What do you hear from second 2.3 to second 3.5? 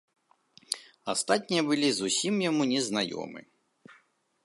яму незнаёмы.